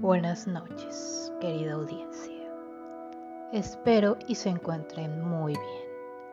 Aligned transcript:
Buenas 0.00 0.46
noches, 0.46 1.30
querida 1.42 1.74
audiencia. 1.74 2.50
Espero 3.52 4.16
y 4.26 4.34
se 4.36 4.48
encuentren 4.48 5.20
muy 5.20 5.52
bien. 5.52 5.84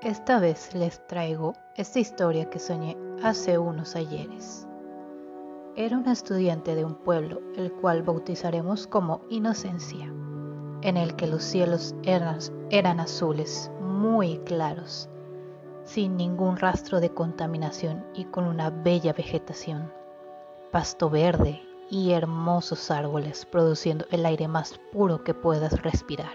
Esta 0.02 0.40
vez 0.40 0.74
les 0.74 1.06
traigo 1.08 1.52
esta 1.76 2.00
historia 2.00 2.50
que 2.50 2.60
soñé 2.60 2.96
hace 3.22 3.58
unos 3.58 3.98
ayeres. 3.98 4.66
Era 5.76 5.98
una 5.98 6.14
estudiante 6.14 6.76
de 6.76 6.86
un 6.86 6.96
pueblo, 6.96 7.42
el 7.58 7.74
cual 7.74 8.04
bautizaremos 8.04 8.88
como 8.88 9.20
Inocencia, 9.30 10.06
en 10.82 10.96
el 10.96 11.18
que 11.18 11.28
los 11.28 11.44
cielos 11.44 11.94
eran, 12.04 12.40
eran 12.70 13.02
azules, 13.02 13.70
muy 13.82 14.38
claros, 14.46 15.10
sin 15.84 16.16
ningún 16.16 16.56
rastro 16.56 17.02
de 17.02 17.10
contaminación 17.10 18.06
y 18.14 18.24
con 18.24 18.46
una 18.46 18.70
bella 18.70 19.12
vegetación, 19.12 19.92
pasto 20.72 21.10
verde 21.10 21.67
y 21.90 22.12
hermosos 22.12 22.92
árboles 22.92 23.46
produciendo 23.46 24.06
el 24.12 24.26
aire 24.26 24.48
más 24.48 24.80
puro 24.92 25.24
que 25.24 25.34
puedas 25.34 25.82
respirar. 25.82 26.34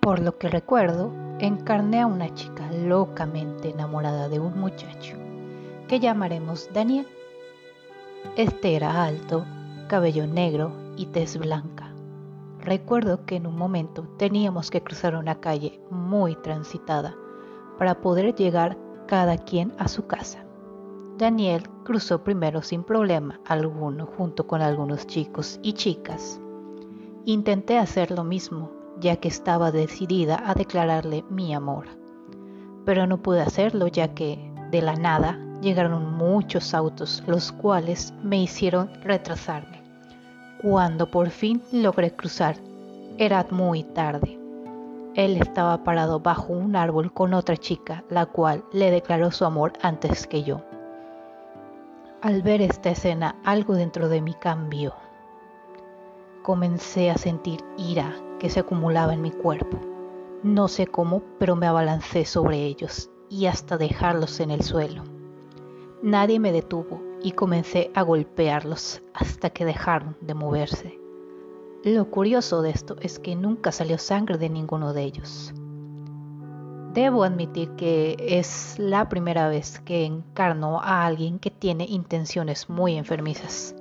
Por 0.00 0.20
lo 0.20 0.38
que 0.38 0.48
recuerdo, 0.48 1.12
encarné 1.40 2.02
a 2.02 2.06
una 2.06 2.32
chica 2.34 2.70
locamente 2.72 3.70
enamorada 3.70 4.28
de 4.28 4.38
un 4.38 4.58
muchacho, 4.58 5.16
que 5.88 5.98
llamaremos 5.98 6.68
Daniel. 6.72 7.08
Este 8.36 8.76
era 8.76 9.04
alto, 9.04 9.44
cabello 9.88 10.26
negro 10.26 10.72
y 10.96 11.06
tez 11.06 11.36
blanca. 11.36 11.92
Recuerdo 12.60 13.24
que 13.26 13.36
en 13.36 13.46
un 13.46 13.56
momento 13.56 14.08
teníamos 14.16 14.70
que 14.70 14.82
cruzar 14.82 15.14
una 15.16 15.40
calle 15.40 15.80
muy 15.90 16.36
transitada 16.36 17.14
para 17.78 18.00
poder 18.00 18.34
llegar 18.34 18.76
cada 19.06 19.38
quien 19.38 19.72
a 19.78 19.88
su 19.88 20.06
casa. 20.06 20.45
Daniel 21.18 21.62
cruzó 21.82 22.22
primero 22.22 22.60
sin 22.60 22.84
problema 22.84 23.40
alguno 23.46 24.04
junto 24.04 24.46
con 24.46 24.60
algunos 24.60 25.06
chicos 25.06 25.58
y 25.62 25.72
chicas. 25.72 26.38
Intenté 27.24 27.78
hacer 27.78 28.10
lo 28.10 28.22
mismo, 28.22 28.70
ya 29.00 29.16
que 29.16 29.28
estaba 29.28 29.72
decidida 29.72 30.42
a 30.44 30.52
declararle 30.52 31.24
mi 31.30 31.54
amor. 31.54 31.86
Pero 32.84 33.06
no 33.06 33.22
pude 33.22 33.40
hacerlo 33.40 33.86
ya 33.86 34.12
que, 34.12 34.52
de 34.70 34.82
la 34.82 34.94
nada, 34.94 35.40
llegaron 35.62 36.12
muchos 36.12 36.74
autos, 36.74 37.22
los 37.26 37.50
cuales 37.50 38.12
me 38.22 38.42
hicieron 38.42 38.90
retrasarme. 39.02 39.82
Cuando 40.60 41.10
por 41.10 41.30
fin 41.30 41.62
logré 41.72 42.14
cruzar, 42.14 42.56
era 43.16 43.46
muy 43.50 43.84
tarde. 43.84 44.38
Él 45.14 45.38
estaba 45.38 45.82
parado 45.82 46.20
bajo 46.20 46.52
un 46.52 46.76
árbol 46.76 47.10
con 47.10 47.32
otra 47.32 47.56
chica, 47.56 48.04
la 48.10 48.26
cual 48.26 48.64
le 48.70 48.90
declaró 48.90 49.30
su 49.30 49.46
amor 49.46 49.72
antes 49.80 50.26
que 50.26 50.42
yo. 50.42 50.60
Al 52.26 52.42
ver 52.42 52.60
esta 52.60 52.90
escena, 52.90 53.36
algo 53.44 53.74
dentro 53.74 54.08
de 54.08 54.20
mí 54.20 54.34
cambió. 54.34 54.94
Comencé 56.42 57.08
a 57.08 57.16
sentir 57.16 57.60
ira 57.78 58.16
que 58.40 58.50
se 58.50 58.58
acumulaba 58.58 59.14
en 59.14 59.22
mi 59.22 59.30
cuerpo. 59.30 59.78
No 60.42 60.66
sé 60.66 60.88
cómo, 60.88 61.22
pero 61.38 61.54
me 61.54 61.68
abalancé 61.68 62.24
sobre 62.24 62.64
ellos 62.64 63.12
y 63.30 63.46
hasta 63.46 63.78
dejarlos 63.78 64.40
en 64.40 64.50
el 64.50 64.62
suelo. 64.62 65.04
Nadie 66.02 66.40
me 66.40 66.50
detuvo 66.50 67.00
y 67.22 67.30
comencé 67.30 67.92
a 67.94 68.02
golpearlos 68.02 69.02
hasta 69.14 69.50
que 69.50 69.64
dejaron 69.64 70.16
de 70.20 70.34
moverse. 70.34 70.98
Lo 71.84 72.10
curioso 72.10 72.60
de 72.60 72.70
esto 72.70 72.96
es 73.02 73.20
que 73.20 73.36
nunca 73.36 73.70
salió 73.70 73.98
sangre 73.98 74.36
de 74.36 74.50
ninguno 74.50 74.94
de 74.94 75.04
ellos. 75.04 75.54
Debo 76.96 77.24
admitir 77.24 77.68
que 77.72 78.16
es 78.18 78.78
la 78.78 79.10
primera 79.10 79.50
vez 79.50 79.80
que 79.80 80.06
encarno 80.06 80.80
a 80.80 81.04
alguien 81.04 81.38
que 81.38 81.50
tiene 81.50 81.84
intenciones 81.84 82.70
muy 82.70 82.96
enfermizas. 82.96 83.74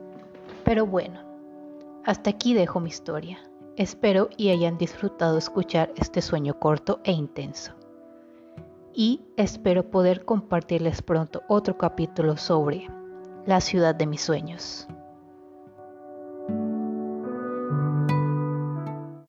Pero 0.66 0.86
bueno, 0.86 1.22
hasta 2.04 2.32
aquí 2.32 2.54
dejo 2.54 2.82
mi 2.82 2.90
historia. 2.90 3.40
Espero 3.78 4.28
y 4.36 4.50
hayan 4.50 4.78
disfrutado 4.78 5.38
escuchar 5.38 5.94
este 5.96 6.22
sueño 6.22 6.60
corto 6.60 7.00
e 7.06 7.14
intenso. 7.14 7.72
Y 8.94 9.22
espero 9.38 9.90
poder 9.90 10.26
compartirles 10.26 11.02
pronto 11.02 11.42
otro 11.48 11.78
capítulo 11.78 12.36
sobre 12.36 12.90
la 13.46 13.62
ciudad 13.62 13.96
de 13.96 14.08
mis 14.08 14.20
sueños. 14.20 14.90